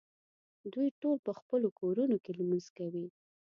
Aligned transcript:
دوی 0.73 0.87
ټول 1.01 1.17
په 1.25 1.31
خپلو 1.39 1.67
کورونو 1.79 2.15
کې 2.23 2.31
لمونځ 2.39 2.65
کوي. 2.77 3.05